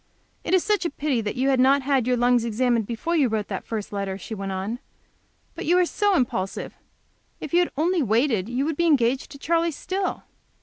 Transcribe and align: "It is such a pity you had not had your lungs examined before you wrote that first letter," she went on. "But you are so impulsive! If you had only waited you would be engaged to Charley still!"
"It 0.43 0.55
is 0.55 0.63
such 0.63 0.83
a 0.83 0.89
pity 0.89 1.21
you 1.39 1.49
had 1.49 1.59
not 1.59 1.83
had 1.83 2.07
your 2.07 2.17
lungs 2.17 2.43
examined 2.43 2.87
before 2.87 3.15
you 3.15 3.27
wrote 3.29 3.49
that 3.49 3.67
first 3.67 3.93
letter," 3.93 4.17
she 4.17 4.33
went 4.33 4.51
on. 4.51 4.79
"But 5.53 5.67
you 5.67 5.77
are 5.77 5.85
so 5.85 6.15
impulsive! 6.15 6.73
If 7.39 7.53
you 7.53 7.59
had 7.59 7.71
only 7.77 8.01
waited 8.01 8.49
you 8.49 8.65
would 8.65 8.77
be 8.77 8.87
engaged 8.87 9.29
to 9.29 9.37
Charley 9.37 9.69
still!" 9.69 10.23